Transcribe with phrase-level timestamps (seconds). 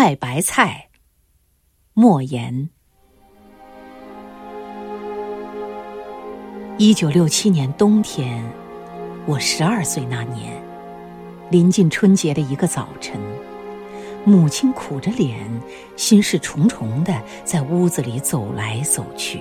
[0.00, 0.90] 卖白菜。
[1.92, 2.70] 莫言。
[6.76, 8.48] 一九六七年冬天，
[9.26, 10.52] 我十二岁那年，
[11.50, 13.20] 临近春节的一个早晨，
[14.24, 15.44] 母亲苦着脸，
[15.96, 19.40] 心事重重的在屋子里走来走去，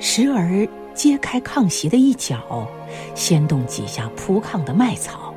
[0.00, 2.66] 时而揭开炕席的一角，
[3.14, 5.31] 掀动几下铺炕的麦草。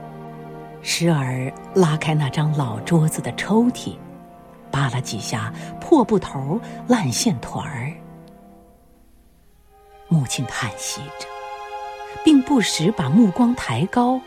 [0.88, 3.98] 时而拉开那张老桌子的抽屉，
[4.70, 7.92] 扒拉几下破布头、烂线团儿。
[10.08, 11.28] 母亲叹息着，
[12.24, 14.22] 并不时把目光抬高，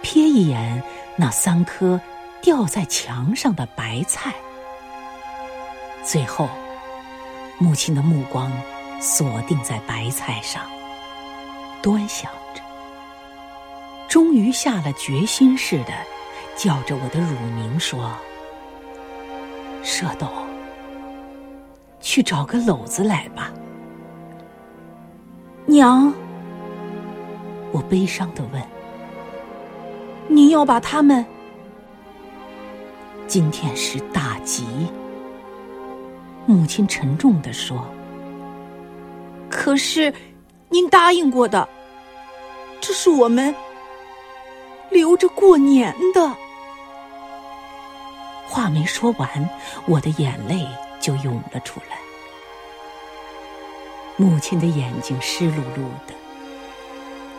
[0.00, 0.80] 瞥一眼
[1.16, 2.00] 那三颗
[2.40, 4.32] 吊在墙上的白菜。
[6.04, 6.48] 最后，
[7.58, 8.50] 母亲的目光
[9.00, 10.62] 锁定在白菜上，
[11.82, 12.59] 端详着。
[14.10, 15.92] 终于下了决心似的，
[16.56, 18.10] 叫着我的乳名说
[19.84, 20.26] ：“舍斗，
[22.00, 23.52] 去找个篓子来吧。”
[25.64, 26.12] 娘，
[27.70, 28.60] 我悲伤的问
[30.26, 31.24] ：“您要把他们？”
[33.28, 34.66] 今天是大吉。
[36.46, 37.86] 母亲沉重的说
[39.48, 40.12] ：“可是，
[40.68, 41.68] 您答应过的，
[42.80, 43.54] 这是我们。”
[44.90, 46.36] 留着过年的。
[48.46, 49.48] 话没说完，
[49.86, 50.66] 我的眼泪
[51.00, 51.98] 就涌了出来。
[54.16, 56.14] 母亲的眼睛湿漉漉的，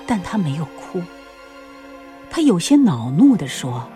[0.08, 1.02] 但她没有哭。
[2.30, 3.88] 她有些恼怒的说：“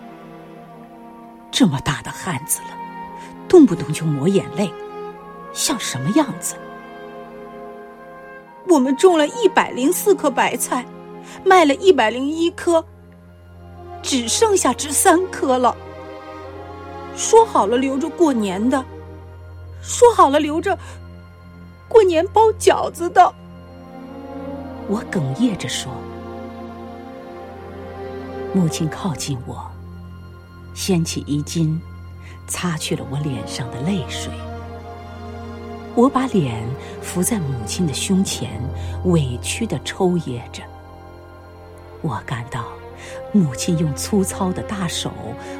[1.50, 2.76] 这么大的汉子了，
[3.48, 4.70] 动不动就抹眼泪，
[5.54, 6.54] 像什么样子？”
[8.68, 10.84] 我们种了一百零四颗白菜，
[11.44, 12.84] 卖了一百零一颗。
[14.06, 15.76] 只剩下这三颗了。
[17.16, 18.82] 说好了留着过年的，
[19.82, 20.78] 说好了留着
[21.88, 23.34] 过年包饺子的。
[24.88, 25.90] 我哽咽着说。
[28.54, 29.68] 母亲靠近我，
[30.72, 31.78] 掀起衣襟，
[32.46, 34.32] 擦去了我脸上的泪水。
[35.96, 36.64] 我把脸
[37.02, 38.62] 伏在母亲的胸前，
[39.06, 40.62] 委屈的抽噎着。
[42.02, 42.75] 我感到。
[43.32, 45.12] 母亲用粗糙的大手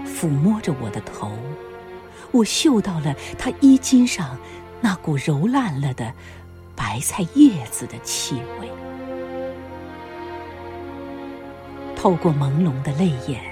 [0.04, 1.32] 抚摸着我的头，
[2.30, 4.38] 我嗅到了她衣襟上
[4.80, 6.12] 那股揉烂了的
[6.74, 8.70] 白菜叶子的气味。
[11.94, 13.42] 透过朦胧的泪眼，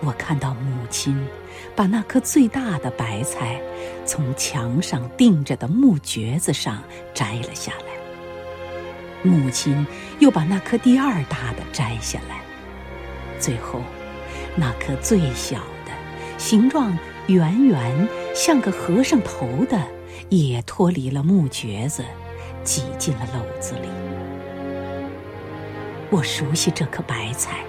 [0.00, 1.26] 我看到母亲
[1.74, 3.60] 把那颗最大的白菜
[4.04, 9.84] 从墙上钉着的木橛子上摘了下来，母亲
[10.20, 12.43] 又把那颗第二大的摘下来。
[13.38, 13.80] 最后，
[14.56, 15.92] 那颗最小的、
[16.38, 16.96] 形状
[17.26, 19.80] 圆圆像个和尚头的，
[20.28, 22.04] 也脱离了木橛子，
[22.62, 23.88] 挤进了篓子里。
[26.10, 27.64] 我熟悉这颗白菜，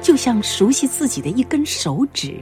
[0.00, 2.34] 就像熟悉自己的一根手指。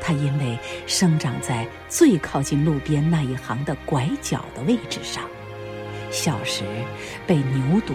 [0.00, 5.24] 它因为生长在最靠近路边那一行的拐角的位置上，
[6.10, 6.62] 小时
[7.26, 7.94] 被牛犊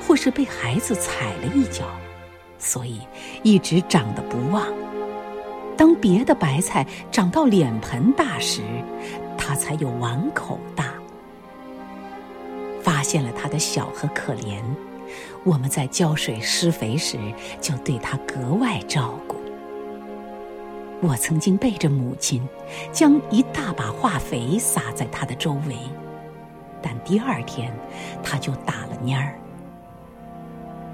[0.00, 1.84] 或是被孩子踩了一脚。
[2.58, 3.00] 所以
[3.42, 4.66] 一直长得不旺。
[5.76, 8.62] 当别的白菜长到脸盆大时，
[9.36, 10.92] 它才有碗口大。
[12.82, 14.60] 发现了它的小和可怜，
[15.44, 17.16] 我们在浇水施肥时
[17.60, 19.36] 就对它格外照顾。
[21.00, 22.42] 我曾经背着母亲，
[22.90, 25.76] 将一大把化肥撒在它的周围，
[26.82, 27.72] 但第二天
[28.20, 29.38] 它就打了蔫儿。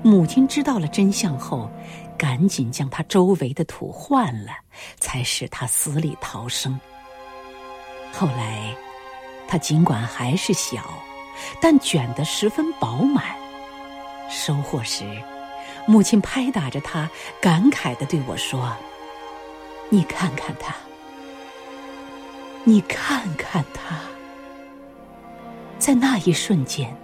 [0.04, 1.70] 母亲知道了真相后，
[2.18, 4.52] 赶紧将他周围的土换了，
[5.00, 6.78] 才使他死里逃生。
[8.12, 8.76] 后来，
[9.48, 10.82] 他尽管还是小，
[11.58, 13.24] 但卷得十分饱满。
[14.28, 15.04] 收获时，
[15.86, 17.08] 母亲拍打着他，
[17.40, 18.76] 感慨的对我说
[19.88, 20.74] ：“你看看他，
[22.64, 23.98] 你看看他。”
[25.80, 26.94] 在那一瞬间。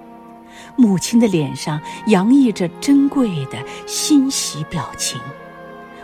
[0.77, 5.21] 母亲的脸上洋溢着珍贵的欣喜表情，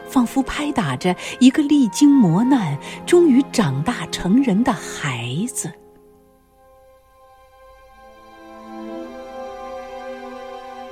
[0.09, 5.73] 仿佛拍打着一个历经磨难、终于长大成人的孩子。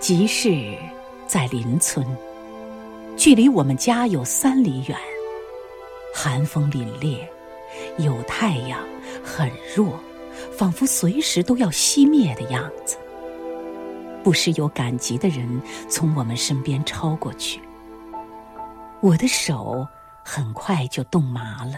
[0.00, 0.76] 集市
[1.26, 2.06] 在邻村，
[3.16, 4.98] 距离我们家有三里远。
[6.14, 7.18] 寒风凛冽，
[7.96, 8.78] 有太阳，
[9.24, 9.98] 很弱，
[10.56, 12.96] 仿佛随时都要熄灭的样子。
[14.24, 17.60] 不时有赶集的人从我们身边超过去，
[19.02, 19.86] 我的手
[20.24, 21.74] 很快就冻麻了，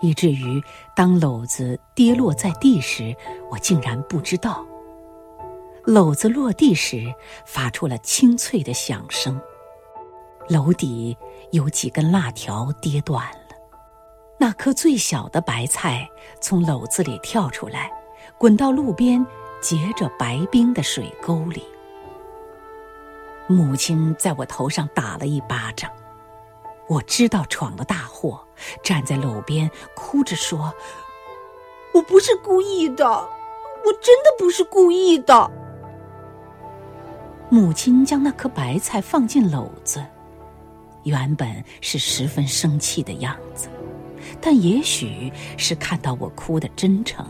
[0.00, 0.62] 以至于
[0.94, 3.16] 当篓子跌落在地时，
[3.50, 4.64] 我竟然不知道。
[5.86, 7.14] 篓子落地时
[7.46, 9.40] 发出了清脆的响声，
[10.48, 11.16] 篓底
[11.52, 13.56] 有几根辣条跌断了。
[14.38, 16.06] 那颗最小的白菜
[16.38, 17.90] 从篓子里跳出来，
[18.36, 19.24] 滚到路边
[19.66, 21.60] 结着白冰的水沟里。
[23.48, 25.90] 母亲在我头上打了一巴掌，
[26.86, 28.40] 我知道闯了大祸，
[28.80, 30.72] 站在篓边哭着说
[31.92, 35.50] ：“我不是故意的，我真的不是故意的。”
[37.50, 40.00] 母亲将那颗白菜放进篓子，
[41.02, 43.68] 原本是十分生气的样子，
[44.40, 47.26] 但也许是看到我哭的真诚。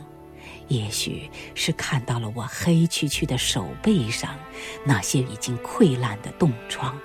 [0.68, 4.36] 也许是看到了我黑黢黢的手背上
[4.84, 6.98] 那些已经溃烂的冻疮，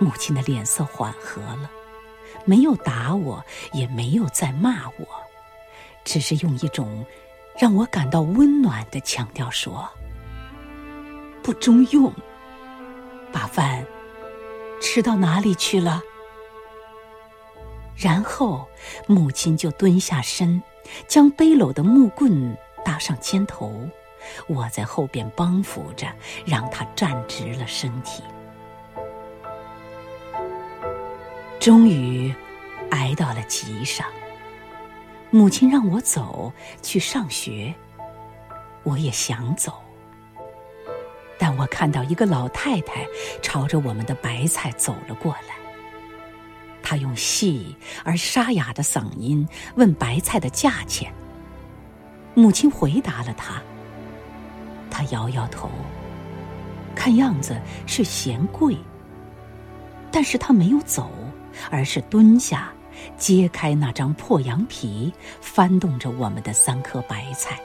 [0.00, 1.70] 母亲的脸色缓和了，
[2.44, 5.06] 没有打我，也没有再骂我，
[6.04, 7.06] 只是用一种
[7.58, 9.88] 让我感到温暖的腔调说
[11.42, 12.12] ：“不中用，
[13.32, 13.86] 把饭
[14.80, 16.02] 吃到哪里去了？”
[17.96, 18.68] 然后
[19.06, 20.60] 母亲就蹲下身。
[21.06, 23.88] 将背篓的木棍搭上肩头，
[24.46, 26.06] 我在后边帮扶着，
[26.44, 28.22] 让他站直了身体。
[31.58, 32.32] 终于
[32.90, 34.06] 挨到了集上，
[35.30, 37.74] 母亲让我走去上学，
[38.84, 39.72] 我也想走，
[41.38, 43.04] 但我看到一个老太太
[43.42, 45.65] 朝着我们的白菜走了过来。
[46.88, 47.74] 他用细
[48.04, 49.44] 而沙哑的嗓音
[49.74, 51.12] 问白菜的价钱。
[52.32, 53.60] 母亲回答了他。
[54.88, 55.68] 他摇摇头，
[56.94, 58.76] 看样子是嫌贵。
[60.12, 61.10] 但是他没有走，
[61.72, 62.72] 而是蹲下，
[63.18, 67.58] 揭开那张破羊皮，翻动着我们的三颗白菜。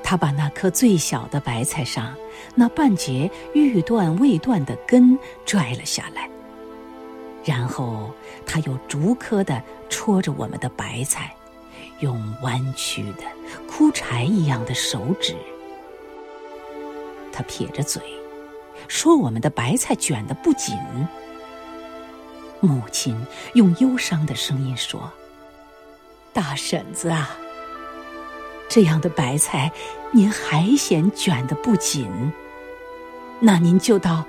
[0.00, 2.14] 他把那颗最小的白菜上
[2.54, 6.30] 那半截欲断未断的根拽了下来。
[7.44, 8.10] 然后，
[8.46, 11.34] 他又逐颗的戳着我们的白菜，
[12.00, 13.24] 用弯曲的
[13.68, 15.36] 枯柴一样的手指。
[17.30, 18.00] 他撇着嘴，
[18.88, 20.74] 说：“我们的白菜卷的不紧。”
[22.60, 23.14] 母亲
[23.52, 25.12] 用忧伤的声音说
[26.32, 27.36] ：“大婶子啊，
[28.70, 29.70] 这样的白菜，
[30.12, 32.08] 您还嫌卷的不紧？
[33.40, 34.24] 那您就到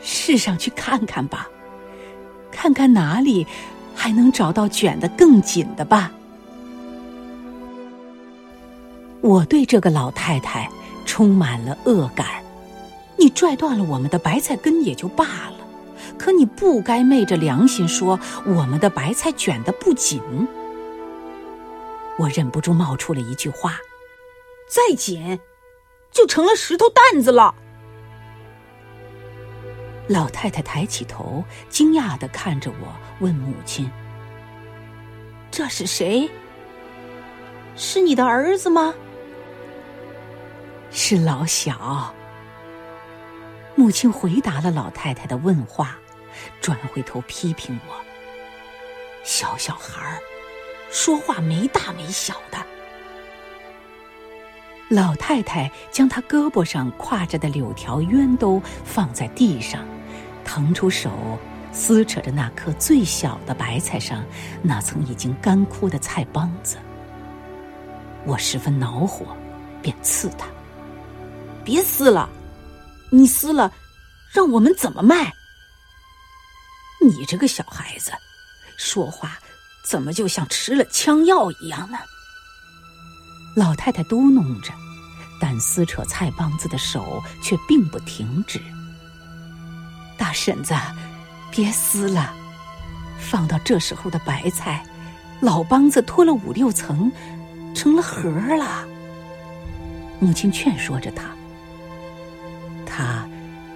[0.00, 1.48] 市上去看看吧。”
[2.60, 3.46] 看看哪里
[3.94, 6.12] 还能找到卷得更紧的吧。
[9.22, 10.70] 我对这个老太太
[11.06, 12.44] 充满了恶感。
[13.16, 15.54] 你拽断了我们的白菜根也就罢了，
[16.18, 20.20] 可你不该昧着良心说我们的白菜卷得不紧。
[22.18, 23.78] 我忍不住冒出了一句话
[24.68, 25.40] ：“再紧，
[26.12, 27.54] 就成了石头担子了。”
[30.10, 33.88] 老太太抬起头，惊讶的看着我，问母亲
[35.52, 36.28] ：“这是谁？
[37.76, 38.92] 是你的儿子吗
[40.90, 42.12] ？”“是老小。”
[43.76, 45.96] 母亲回答了老太太的问话，
[46.60, 47.94] 转回头批评我
[49.22, 50.18] ：“小小孩儿，
[50.90, 52.58] 说话没大没小的。”
[54.90, 59.86] 老太太将她胳膊上挎着的柳条鸢兜放在地上。
[60.50, 61.38] 腾出手，
[61.70, 64.24] 撕扯着那颗最小的白菜上
[64.64, 66.76] 那层已经干枯的菜帮子。
[68.26, 69.24] 我十分恼火，
[69.80, 70.48] 便刺他
[71.64, 72.28] ：“别撕了，
[73.12, 73.72] 你撕了，
[74.34, 75.32] 让我们怎么卖？
[77.00, 78.10] 你这个小孩子，
[78.76, 79.38] 说话
[79.86, 81.96] 怎么就像吃了枪药一样呢？”
[83.54, 84.72] 老太太嘟哝着，
[85.40, 88.60] 但撕扯菜帮子的手却并不停止。
[90.20, 90.74] 大婶子，
[91.50, 92.30] 别撕了，
[93.18, 94.84] 放到这时候的白菜，
[95.40, 97.10] 老帮子脱了五六层，
[97.74, 98.84] 成了核了。
[100.18, 101.24] 母亲劝说着他，
[102.84, 103.26] 他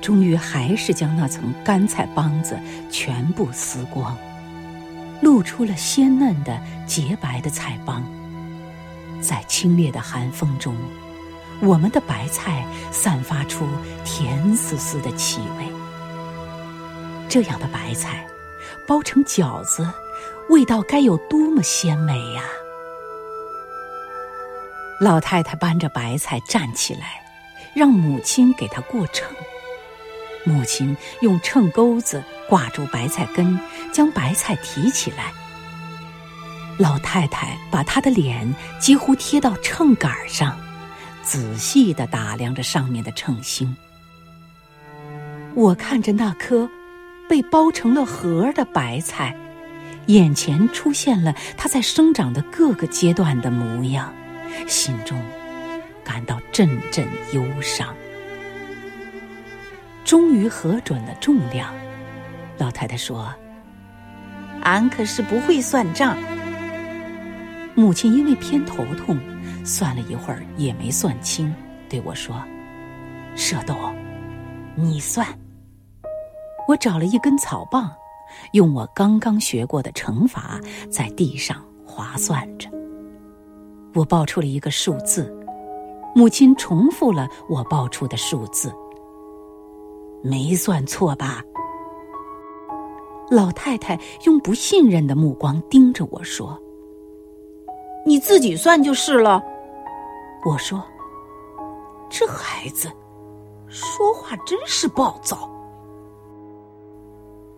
[0.02, 2.58] 终于还是将那层干菜帮子
[2.90, 4.14] 全部撕光，
[5.22, 8.04] 露出了鲜嫩的洁白的菜帮。
[9.22, 10.76] 在清冽的寒风中，
[11.62, 13.66] 我们的白菜散发出
[14.04, 15.83] 甜丝丝的气味。
[17.28, 18.26] 这样的白菜，
[18.86, 19.88] 包成饺子，
[20.48, 22.42] 味道该有多么鲜美呀！
[25.00, 27.22] 老太太搬着白菜站起来，
[27.74, 29.26] 让母亲给她过秤。
[30.44, 33.58] 母亲用秤钩子挂住白菜根，
[33.92, 35.32] 将白菜提起来。
[36.78, 40.56] 老太太把她的脸几乎贴到秤杆上，
[41.22, 43.76] 仔细的打量着上面的秤星。
[45.54, 46.68] 我看着那颗
[47.28, 49.36] 被包成了盒的白菜，
[50.06, 54.12] 眼前出现了它在生长的各个阶段的模样，
[54.66, 55.20] 心中
[56.04, 57.94] 感到阵阵忧伤。
[60.04, 61.72] 终于核准了重量，
[62.58, 63.34] 老太太说
[64.62, 66.16] ：“俺可是不会算账。”
[67.74, 69.18] 母亲因为偏头痛，
[69.64, 71.52] 算了一会儿也没算清，
[71.88, 72.40] 对我说
[73.34, 73.74] ：“舍豆，
[74.76, 75.26] 你算。”
[76.66, 77.90] 我找了一根草棒，
[78.52, 80.58] 用我刚刚学过的乘法
[80.90, 82.68] 在地上划算着。
[83.94, 85.32] 我报出了一个数字，
[86.14, 88.72] 母亲重复了我报出的数字。
[90.22, 91.42] 没算错吧？
[93.30, 96.58] 老太太用不信任的目光盯着我说
[98.04, 99.42] ：“你自己算就是了。”
[100.44, 100.82] 我说
[102.10, 102.90] ：“这孩子
[103.68, 105.50] 说话真是暴躁。”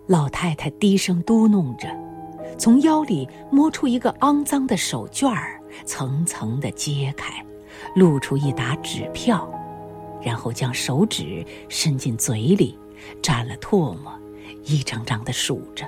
[0.07, 1.89] 老太太低声嘟哝着，
[2.57, 7.45] 从腰里摸出一个肮脏的手绢儿，层层的揭开，
[7.95, 9.49] 露出一沓纸票，
[10.23, 12.79] 然后将手指伸进嘴里，
[13.21, 14.13] 蘸了唾沫，
[14.65, 15.85] 一张张的数着。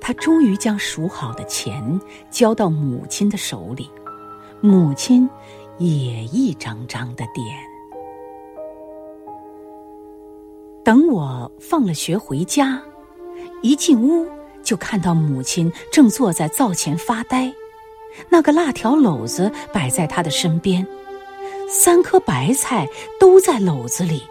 [0.00, 3.90] 她终于将数好的钱交到母亲的手里，
[4.62, 5.28] 母亲
[5.76, 7.44] 也一张张的点。
[10.88, 12.80] 等我放了学回家，
[13.60, 14.26] 一进屋
[14.62, 17.52] 就看到母亲正坐在灶前发呆，
[18.30, 20.86] 那个辣条篓子摆在她的身边，
[21.68, 22.88] 三颗白菜
[23.20, 24.22] 都在篓子里。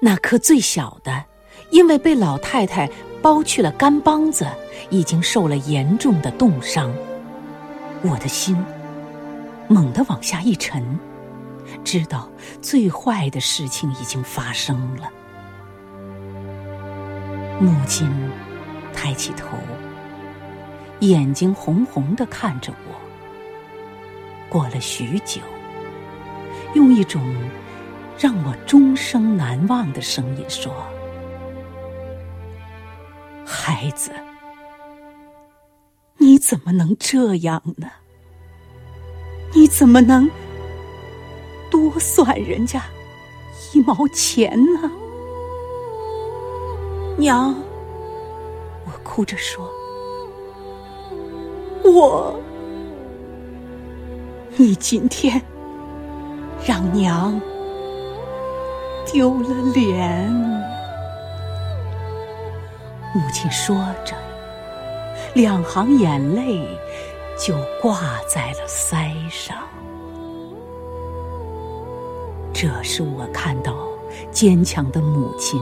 [0.00, 1.24] 那颗最小的，
[1.68, 2.90] 因为被老太太
[3.22, 4.46] 剥去了干帮子，
[4.88, 6.90] 已经受了严重的冻伤。
[8.00, 8.56] 我的心
[9.68, 10.82] 猛地往下一沉。
[11.84, 15.10] 知道最坏的事情已经发生了。
[17.60, 18.08] 母亲
[18.92, 19.56] 抬起头，
[21.00, 22.92] 眼睛红红的看着我。
[24.48, 25.40] 过了许久，
[26.74, 27.22] 用一种
[28.18, 30.74] 让我终生难忘的声音说
[33.46, 34.12] ：“孩子，
[36.18, 37.88] 你怎么能这样呢？
[39.54, 40.28] 你怎么能……”
[41.90, 42.80] 多算人家
[43.72, 44.90] 一毛钱呢，
[47.18, 47.52] 娘！
[48.86, 49.68] 我哭着说
[51.82, 52.38] ：“我，
[54.56, 55.42] 你今天
[56.64, 57.40] 让娘
[59.12, 60.30] 丢了脸。”
[63.12, 64.14] 母亲说着，
[65.34, 66.64] 两行眼泪
[67.36, 67.98] 就挂
[68.28, 69.56] 在了腮上。
[72.62, 73.74] 这是我看到
[74.30, 75.60] 坚强的母亲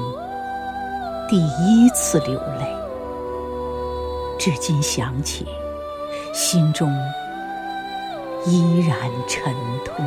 [1.31, 2.67] 第一次流泪，
[4.39, 5.47] 至今想起，
[6.35, 6.93] 心中
[8.45, 9.51] 依然沉
[9.83, 10.07] 痛。